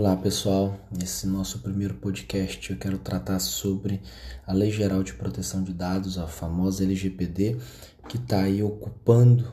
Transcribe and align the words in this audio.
Olá 0.00 0.16
pessoal, 0.16 0.80
nesse 0.90 1.26
nosso 1.26 1.58
primeiro 1.58 1.92
podcast 1.92 2.70
eu 2.70 2.78
quero 2.78 2.96
tratar 2.96 3.38
sobre 3.38 4.00
a 4.46 4.52
Lei 4.54 4.70
Geral 4.70 5.02
de 5.02 5.12
Proteção 5.12 5.62
de 5.62 5.74
Dados, 5.74 6.16
a 6.16 6.26
famosa 6.26 6.84
LGPD, 6.84 7.58
que 8.08 8.16
está 8.16 8.40
aí 8.40 8.62
ocupando 8.62 9.52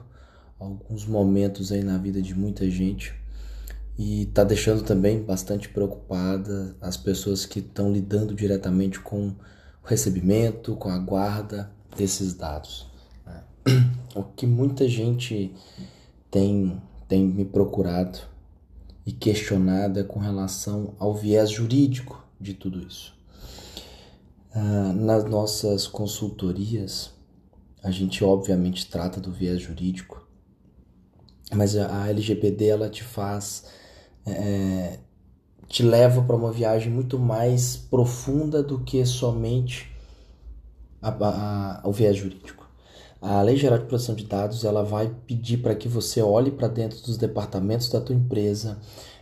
alguns 0.58 1.06
momentos 1.06 1.70
aí 1.74 1.84
na 1.84 1.98
vida 1.98 2.22
de 2.22 2.34
muita 2.34 2.72
gente 2.72 3.14
e 4.00 4.22
está 4.22 4.46
deixando 4.46 4.84
também 4.84 5.22
bastante 5.22 5.68
preocupada 5.68 6.78
as 6.80 6.96
pessoas 6.96 7.46
que 7.46 7.60
estão 7.60 7.92
lidando 7.92 8.34
diretamente 8.34 9.02
com 9.02 9.28
o 9.28 9.36
recebimento, 9.84 10.78
com 10.78 10.88
a 10.88 10.98
guarda 10.98 11.70
desses 11.98 12.34
dados. 12.34 12.90
Né? 13.26 13.44
O 14.16 14.24
que 14.24 14.48
muita 14.48 14.88
gente 14.88 15.54
tem, 16.32 16.82
tem 17.06 17.28
me 17.28 17.44
procurado 17.44 18.37
e 19.08 19.14
questionada 19.14 20.04
com 20.04 20.20
relação 20.20 20.94
ao 21.00 21.16
viés 21.16 21.50
jurídico 21.50 22.22
de 22.40 22.54
tudo 22.54 22.86
isso. 22.86 23.16
Ah, 24.54 24.92
nas 24.94 25.24
nossas 25.24 25.88
consultorias, 25.88 27.12
a 27.82 27.90
gente 27.90 28.22
obviamente 28.22 28.90
trata 28.90 29.22
do 29.22 29.32
viés 29.32 29.62
jurídico, 29.62 30.28
mas 31.54 31.78
a 31.78 32.10
LGPD 32.10 32.68
ela 32.68 32.90
te 32.90 33.02
faz, 33.02 33.64
é, 34.26 35.00
te 35.70 35.84
leva 35.84 36.22
para 36.22 36.36
uma 36.36 36.52
viagem 36.52 36.92
muito 36.92 37.18
mais 37.18 37.78
profunda 37.78 38.62
do 38.62 38.80
que 38.84 39.06
somente 39.06 39.90
a, 41.02 41.80
a, 41.82 41.88
o 41.88 41.94
viés 41.94 42.18
jurídico. 42.18 42.57
A 43.22 43.42
Lei 43.42 43.58
Geral 43.58 43.80
de 43.80 43.86
Proteção 43.86 44.14
de 44.14 44.26
Dados 44.26 44.64
ela 44.64 44.84
vai 44.84 45.12
pedir 45.26 45.58
para 45.58 45.76
que 45.76 45.88
você 45.88 46.22
olhe 46.22 46.52
para 46.52 46.68
dentro 46.68 47.02
dos 47.02 47.18
departamentos 47.18 47.90
da 47.90 48.00
tua 48.00 48.16
empresa, 48.16 48.80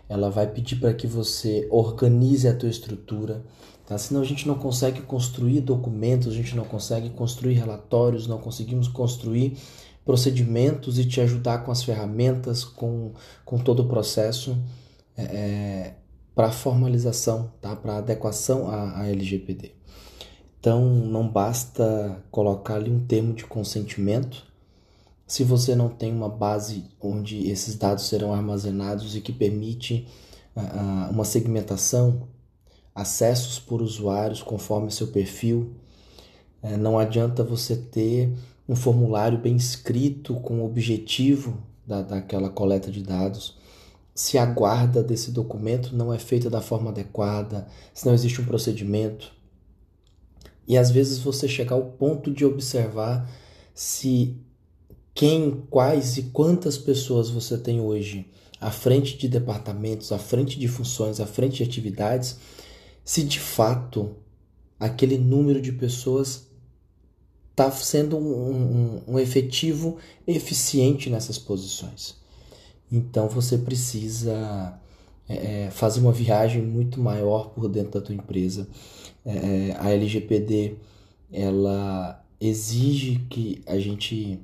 ela 0.10 0.30
vai 0.30 0.48
pedir 0.48 0.76
para 0.76 0.94
que 0.94 1.08
você 1.08 1.68
organize 1.72 2.48
a 2.48 2.56
tua 2.56 2.70
estrutura, 2.70 3.44
tá? 3.86 3.98
Senão 3.98 4.22
a 4.22 4.26
gente 4.26 4.48
não 4.48 4.56
consegue 4.56 5.02
construir 5.02 5.62
documentos, 5.62 6.28
a 6.28 6.36
gente 6.36 6.56
não 6.56 6.66
consegue 6.66 7.10
construir 7.10 7.54
relatórios, 7.54 8.28
não 8.28 8.38
conseguimos 8.38 8.88
construir 8.88 9.58
procedimentos 10.04 11.00
e 11.00 11.06
te 11.06 11.22
ajudar 11.22 11.60
com 11.60 11.72
as 11.72 11.84
ferramentas, 11.84 12.64
com, 12.64 13.14
com 13.44 13.58
todo 13.58 13.82
o 13.82 13.88
processo 13.88 14.58
é, 15.18 15.24
é 15.24 15.96
para 16.36 16.52
formalização, 16.52 17.52
tá? 17.62 17.76
Para 17.76 17.98
adequação 17.98 18.70
à, 18.70 19.00
à 19.00 19.08
LGPD. 19.08 19.75
Então, 20.66 20.84
não 20.84 21.28
basta 21.28 22.24
colocar 22.32 22.78
ali 22.78 22.90
um 22.90 23.06
termo 23.06 23.36
de 23.36 23.46
consentimento 23.46 24.48
se 25.28 25.44
você 25.44 25.76
não 25.76 25.90
tem 25.90 26.12
uma 26.12 26.28
base 26.28 26.86
onde 27.00 27.52
esses 27.52 27.76
dados 27.76 28.08
serão 28.08 28.34
armazenados 28.34 29.16
e 29.16 29.22
que 29.22 29.32
permite 29.32 30.08
uh, 30.56 31.12
uma 31.12 31.24
segmentação, 31.24 32.28
acessos 32.96 33.60
por 33.60 33.80
usuários 33.80 34.42
conforme 34.42 34.90
seu 34.90 35.10
perfil. 35.10 35.76
Uh, 36.64 36.76
não 36.78 36.98
adianta 36.98 37.44
você 37.44 37.76
ter 37.76 38.36
um 38.68 38.76
formulário 38.76 39.38
bem 39.38 39.56
escrito 39.56 40.34
com 40.34 40.62
o 40.62 40.66
objetivo 40.66 41.60
da, 41.86 42.02
daquela 42.02 42.50
coleta 42.50 42.90
de 42.90 43.04
dados 43.04 43.56
se 44.16 44.38
a 44.38 44.46
guarda 44.46 45.04
desse 45.04 45.30
documento 45.30 45.94
não 45.94 46.14
é 46.14 46.18
feita 46.18 46.50
da 46.50 46.62
forma 46.62 46.90
adequada, 46.90 47.68
se 47.94 48.06
não 48.06 48.14
existe 48.14 48.40
um 48.40 48.46
procedimento. 48.46 49.35
E 50.68 50.78
às 50.78 50.90
vezes 50.90 51.20
você 51.20 51.48
chegar 51.48 51.76
ao 51.76 51.84
ponto 51.84 52.32
de 52.32 52.44
observar 52.44 53.30
se 53.74 54.36
quem, 55.14 55.64
quais 55.70 56.18
e 56.18 56.24
quantas 56.24 56.78
pessoas 56.78 57.30
você 57.30 57.58
tem 57.58 57.80
hoje 57.80 58.30
à 58.60 58.72
frente 58.72 59.18
de 59.18 59.28
departamentos, 59.28 60.12
à 60.12 60.18
frente 60.18 60.58
de 60.58 60.68
funções, 60.68 61.20
à 61.20 61.26
frente 61.26 61.58
de 61.58 61.64
atividades, 61.64 62.38
se 63.04 63.24
de 63.24 63.40
fato 63.40 64.16
aquele 64.80 65.18
número 65.18 65.62
de 65.62 65.72
pessoas 65.72 66.48
está 67.52 67.72
sendo 67.72 68.18
um, 68.18 68.22
um, 68.22 69.02
um, 69.08 69.20
efetivo 69.20 69.98
eficiente 70.28 71.10
nessas 71.10 71.38
posições. 71.38 72.16
Então 72.92 73.30
você 73.30 73.58
precisa 73.58 74.78
é, 75.30 75.66
é 75.66 75.72
fazer 75.72 76.02
uma 76.02 76.12
viagem 76.12 76.62
muito 76.62 77.00
maior 77.00 77.50
por 77.50 77.70
dentro 77.70 77.92
da 77.92 78.02
tua 78.02 78.16
empresa 78.16 78.68
é, 79.26 79.76
a 79.80 79.90
LGPD 79.92 80.76
ela 81.32 82.24
exige 82.40 83.26
que 83.30 83.62
a 83.66 83.78
gente 83.80 84.40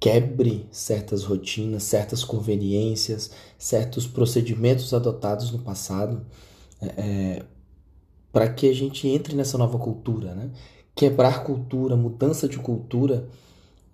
quebre 0.00 0.66
certas 0.70 1.24
rotinas, 1.24 1.82
certas 1.82 2.24
conveniências, 2.24 3.30
certos 3.58 4.06
procedimentos 4.06 4.92
adotados 4.92 5.50
no 5.50 5.58
passado, 5.58 6.22
é, 6.80 6.86
é 6.86 7.42
para 8.32 8.48
que 8.48 8.68
a 8.68 8.74
gente 8.74 9.06
entre 9.06 9.36
nessa 9.36 9.56
nova 9.56 9.78
cultura, 9.78 10.34
né? 10.34 10.50
Quebrar 10.94 11.44
cultura, 11.44 11.94
mudança 11.96 12.48
de 12.48 12.58
cultura, 12.58 13.28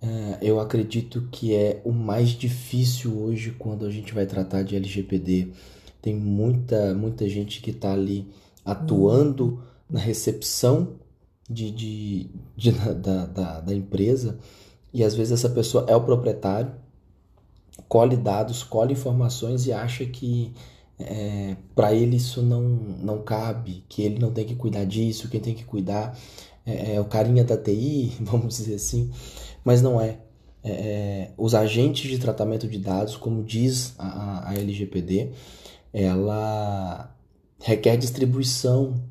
é, 0.01 0.39
eu 0.41 0.59
acredito 0.59 1.27
que 1.31 1.53
é 1.53 1.79
o 1.85 1.91
mais 1.91 2.29
difícil 2.29 3.19
hoje 3.19 3.55
quando 3.57 3.85
a 3.85 3.91
gente 3.91 4.13
vai 4.13 4.25
tratar 4.25 4.63
de 4.63 4.75
LGPD. 4.75 5.49
Tem 6.01 6.15
muita, 6.15 6.95
muita 6.95 7.29
gente 7.29 7.61
que 7.61 7.69
está 7.69 7.93
ali 7.93 8.27
atuando 8.65 9.61
na 9.91 9.99
recepção 9.99 10.95
de, 11.49 11.69
de, 11.69 12.29
de 12.55 12.71
da, 12.71 13.25
da, 13.25 13.59
da, 13.59 13.75
empresa 13.75 14.39
e 14.93 15.03
às 15.03 15.13
vezes 15.13 15.33
essa 15.33 15.49
pessoa 15.49 15.85
é 15.87 15.95
o 15.95 16.01
proprietário, 16.01 16.71
colhe 17.89 18.15
dados, 18.15 18.63
colhe 18.63 18.93
informações 18.93 19.67
e 19.67 19.73
acha 19.73 20.05
que 20.05 20.53
é, 20.97 21.57
para 21.75 21.93
ele 21.93 22.15
isso 22.15 22.41
não, 22.41 22.61
não 22.61 23.21
cabe, 23.21 23.83
que 23.89 24.01
ele 24.01 24.19
não 24.19 24.31
tem 24.31 24.45
que 24.45 24.55
cuidar 24.55 24.85
disso, 24.85 25.27
quem 25.27 25.41
tem 25.41 25.53
que 25.53 25.65
cuidar 25.65 26.17
é, 26.65 26.95
é 26.95 27.01
o 27.01 27.05
carinha 27.05 27.43
da 27.43 27.57
TI, 27.57 28.13
vamos 28.21 28.57
dizer 28.57 28.75
assim, 28.75 29.11
mas 29.63 29.81
não 29.81 29.99
é. 29.99 30.19
é. 30.63 30.71
é 30.71 31.31
os 31.37 31.53
agentes 31.53 32.09
de 32.09 32.17
tratamento 32.17 32.67
de 32.67 32.77
dados, 32.77 33.17
como 33.17 33.43
diz 33.43 33.93
a, 33.97 34.49
a 34.49 34.53
LGPD, 34.53 35.31
ela 35.93 37.13
requer 37.59 37.97
distribuição 37.97 39.10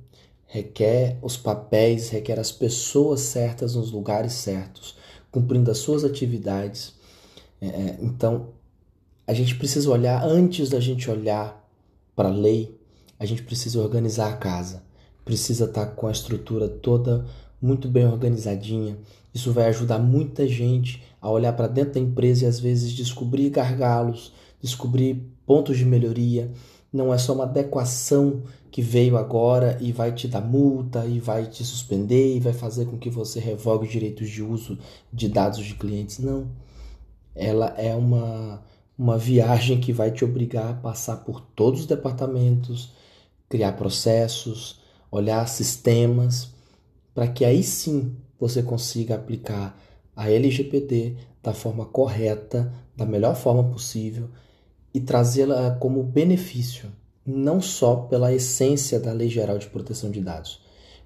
requer 0.50 1.16
os 1.22 1.37
papéis, 1.37 2.11
requer 2.11 2.38
as 2.41 2.50
pessoas 2.50 3.21
certas 3.21 3.77
nos 3.77 3.93
lugares 3.93 4.33
certos, 4.33 4.97
cumprindo 5.31 5.71
as 5.71 5.78
suas 5.78 6.05
atividades. 6.05 6.93
É, 7.61 7.66
é 7.69 7.99
então, 8.03 8.49
a 9.25 9.33
gente 9.33 9.55
precisa 9.55 9.88
olhar, 9.88 10.25
antes 10.25 10.69
da 10.69 10.81
gente 10.81 11.09
olhar 11.09 11.65
para 12.16 12.28
a 12.28 12.33
lei, 12.33 12.77
a 13.16 13.25
gente 13.25 13.44
precisa 13.44 13.81
organizar 13.81 14.28
a 14.28 14.37
casa, 14.37 14.83
precisa 15.25 15.66
estar 15.66 15.87
tá 15.87 15.93
com 15.93 16.09
a 16.09 16.12
estrutura 16.12 16.69
toda 16.69 17.25
muito 17.62 17.87
bem 17.87 18.05
organizadinha. 18.05 18.99
Isso 19.32 19.53
vai 19.53 19.67
ajudar 19.67 20.00
muita 20.00 20.49
gente 20.49 21.00
a 21.21 21.31
olhar 21.31 21.53
para 21.53 21.69
dentro 21.69 21.94
da 21.94 22.00
empresa 22.00 22.44
e 22.44 22.49
às 22.49 22.59
vezes 22.59 22.91
descobrir 22.91 23.50
gargalos, 23.50 24.32
descobrir 24.61 25.22
pontos 25.47 25.78
de 25.78 25.84
melhoria. 25.84 26.50
Não 26.93 27.15
é 27.15 27.19
só 27.19 27.34
uma 27.34 27.44
adequação 27.44 28.43
que 28.70 28.81
veio 28.81 29.16
agora 29.16 29.76
e 29.81 29.91
vai 29.91 30.12
te 30.12 30.28
dar 30.28 30.41
multa 30.41 31.04
e 31.04 31.19
vai 31.19 31.47
te 31.47 31.64
suspender 31.64 32.36
e 32.36 32.41
vai 32.41 32.53
fazer 32.53 32.86
com 32.86 32.98
que 32.98 33.10
você 33.10 33.41
revogue 33.41 33.86
os 33.86 33.92
direitos 33.92 34.31
de 34.31 34.42
uso 34.42 34.78
de 35.12 35.28
dados 35.28 35.64
de 35.64 35.75
clientes. 35.75 36.19
Não. 36.19 36.48
Ela 37.34 37.75
é 37.76 37.94
uma, 37.94 38.62
uma 38.97 39.19
viagem 39.19 39.81
que 39.81 39.92
vai 39.92 40.10
te 40.10 40.25
obrigar 40.25 40.70
a 40.70 40.75
passar 40.75 41.19
por 41.19 41.41
todos 41.41 41.81
os 41.81 41.86
departamentos, 41.86 42.92
criar 43.48 43.72
processos, 43.72 44.81
olhar 45.10 45.48
sistemas, 45.48 46.50
para 47.12 47.26
que 47.26 47.44
aí 47.44 47.64
sim 47.64 48.16
você 48.38 48.62
consiga 48.62 49.16
aplicar 49.16 49.76
a 50.14 50.31
LGPD 50.31 51.16
da 51.42 51.52
forma 51.52 51.84
correta, 51.87 52.73
da 52.96 53.05
melhor 53.05 53.34
forma 53.34 53.64
possível 53.64 54.28
e 54.94 55.00
trazê-la 55.00 55.73
como 55.81 56.02
benefício 56.02 56.90
não 57.25 57.61
só 57.61 57.96
pela 57.96 58.32
essência 58.32 58.99
da 58.99 59.12
Lei 59.12 59.28
Geral 59.28 59.58
de 59.58 59.69
Proteção 59.69 60.11
de 60.11 60.20
Dados, 60.20 60.61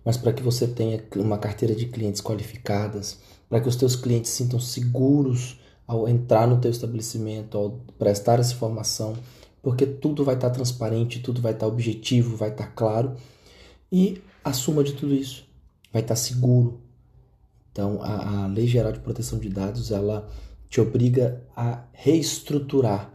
mas 0.05 0.17
para 0.17 0.33
que 0.33 0.43
você 0.43 0.67
tenha 0.67 1.03
uma 1.17 1.39
carteira 1.39 1.75
de 1.75 1.87
clientes 1.87 2.21
qualificadas, 2.21 3.19
para 3.49 3.61
que 3.61 3.69
os 3.69 3.77
teus 3.77 3.97
clientes 3.97 4.31
se 4.31 4.45
sintam 4.45 4.61
seguros 4.61 5.61
ao 5.87 6.09
entrar 6.09 6.47
no 6.47 6.61
teu 6.61 6.71
estabelecimento, 6.71 7.57
ao 7.57 7.71
prestar 7.99 8.39
essa 8.39 8.53
informação, 8.53 9.15
porque 9.63 9.87
tudo 9.87 10.25
vai 10.25 10.35
estar 10.35 10.51
transparente, 10.51 11.21
tudo 11.21 11.41
vai 11.41 11.53
estar 11.53 11.67
objetivo, 11.67 12.37
vai 12.37 12.51
estar 12.51 12.75
claro 12.75 13.15
e 13.91 14.23
a 14.43 14.53
suma 14.53 14.85
de 14.85 14.93
tudo 14.93 15.15
isso 15.15 15.47
vai 15.93 16.03
estar 16.03 16.17
seguro. 16.17 16.81
Então, 17.73 18.01
a, 18.03 18.45
a 18.45 18.47
Lei 18.47 18.67
Geral 18.67 18.93
de 18.93 19.01
Proteção 19.01 19.39
de 19.39 19.49
Dados 19.49 19.91
ela 19.91 20.29
te 20.69 20.81
obriga 20.81 21.43
a 21.57 21.85
reestruturar 21.93 23.14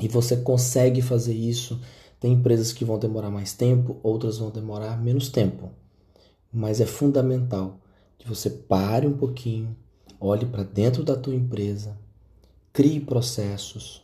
e 0.00 0.08
você 0.08 0.36
consegue 0.36 1.02
fazer 1.02 1.34
isso. 1.34 1.80
Tem 2.18 2.32
empresas 2.32 2.72
que 2.72 2.84
vão 2.84 2.98
demorar 2.98 3.30
mais 3.30 3.52
tempo, 3.52 3.98
outras 4.02 4.38
vão 4.38 4.50
demorar 4.50 5.00
menos 5.00 5.28
tempo. 5.28 5.70
Mas 6.52 6.80
é 6.80 6.86
fundamental 6.86 7.78
que 8.18 8.28
você 8.28 8.50
pare 8.50 9.06
um 9.06 9.16
pouquinho, 9.16 9.76
olhe 10.18 10.46
para 10.46 10.62
dentro 10.62 11.04
da 11.04 11.16
tua 11.16 11.34
empresa, 11.34 11.96
crie 12.72 13.00
processos. 13.00 14.02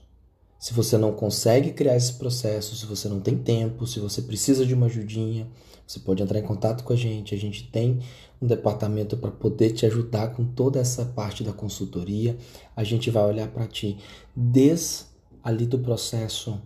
Se 0.58 0.72
você 0.72 0.96
não 0.96 1.12
consegue 1.12 1.72
criar 1.72 1.96
esse 1.96 2.14
processo, 2.14 2.74
se 2.76 2.86
você 2.86 3.08
não 3.08 3.20
tem 3.20 3.36
tempo, 3.36 3.86
se 3.86 4.00
você 4.00 4.22
precisa 4.22 4.64
de 4.64 4.74
uma 4.74 4.86
ajudinha, 4.86 5.46
você 5.86 6.00
pode 6.00 6.22
entrar 6.22 6.38
em 6.38 6.42
contato 6.42 6.82
com 6.82 6.92
a 6.92 6.96
gente. 6.96 7.34
A 7.34 7.38
gente 7.38 7.70
tem 7.70 8.00
um 8.40 8.46
departamento 8.46 9.16
para 9.16 9.30
poder 9.30 9.70
te 9.70 9.86
ajudar 9.86 10.28
com 10.28 10.44
toda 10.44 10.80
essa 10.80 11.04
parte 11.04 11.44
da 11.44 11.52
consultoria. 11.52 12.36
A 12.74 12.82
gente 12.82 13.10
vai 13.10 13.24
olhar 13.24 13.48
para 13.48 13.66
ti 13.66 13.98
desde 14.34 15.15
ali 15.46 15.64
do 15.64 15.78
processo 15.78 16.60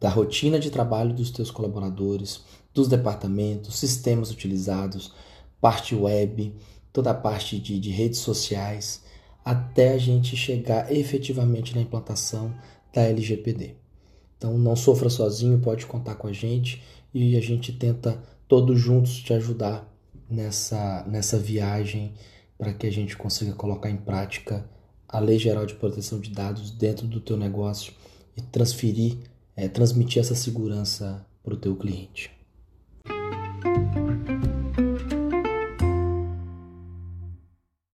da 0.00 0.08
rotina 0.08 0.58
de 0.58 0.68
trabalho 0.68 1.14
dos 1.14 1.30
teus 1.30 1.48
colaboradores, 1.48 2.40
dos 2.74 2.88
departamentos, 2.88 3.78
sistemas 3.78 4.32
utilizados, 4.32 5.14
parte 5.60 5.94
web, 5.94 6.52
toda 6.92 7.12
a 7.12 7.14
parte 7.14 7.56
de, 7.60 7.78
de 7.78 7.90
redes 7.90 8.18
sociais, 8.18 9.04
até 9.44 9.92
a 9.92 9.98
gente 9.98 10.36
chegar 10.36 10.90
efetivamente 10.90 11.72
na 11.72 11.82
implantação 11.82 12.52
da 12.92 13.02
LGPD. 13.02 13.76
Então 14.36 14.58
não 14.58 14.74
sofra 14.74 15.08
sozinho, 15.08 15.60
pode 15.60 15.86
contar 15.86 16.16
com 16.16 16.26
a 16.26 16.32
gente 16.32 16.82
e 17.14 17.36
a 17.36 17.40
gente 17.40 17.72
tenta 17.72 18.20
todos 18.48 18.76
juntos 18.76 19.20
te 19.20 19.32
ajudar 19.34 19.88
nessa, 20.28 21.04
nessa 21.06 21.38
viagem 21.38 22.12
para 22.58 22.74
que 22.74 22.88
a 22.88 22.92
gente 22.92 23.16
consiga 23.16 23.52
colocar 23.52 23.88
em 23.88 23.98
prática 23.98 24.68
a 25.12 25.18
Lei 25.18 25.38
Geral 25.38 25.66
de 25.66 25.74
Proteção 25.74 26.20
de 26.20 26.30
Dados 26.30 26.70
dentro 26.70 27.06
do 27.06 27.20
teu 27.20 27.36
negócio 27.36 27.92
e 28.36 28.40
transferir, 28.40 29.16
é, 29.56 29.68
transmitir 29.68 30.20
essa 30.20 30.34
segurança 30.34 31.26
para 31.42 31.54
o 31.54 31.56
teu 31.56 31.74
cliente. 31.74 32.30